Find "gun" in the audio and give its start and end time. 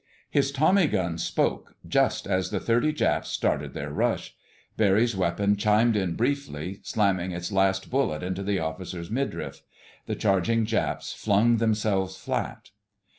0.87-1.19